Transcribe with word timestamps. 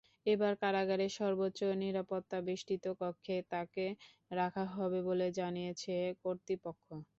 এবার 0.25 0.53
কারাগারের 0.61 1.11
সর্বোচ্চ 1.19 1.59
নিরাপত্তাবেষ্টিত 1.81 2.85
কক্ষে 3.01 3.35
তাঁকে 3.51 3.85
রাখা 4.31 4.63
হবে 4.75 4.99
বলে 5.07 5.27
জানিয়েছে 5.39 5.93
কর্তৃপক্ষ। 6.23 6.85